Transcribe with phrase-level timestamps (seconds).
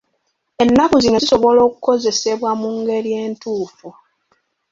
[0.63, 3.89] Ennaku zino zisobola okukozesebwa mu ngeri entuufu.